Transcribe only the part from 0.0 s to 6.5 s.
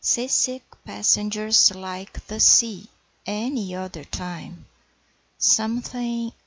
Seasick passengers like the sea Any other time. 'Something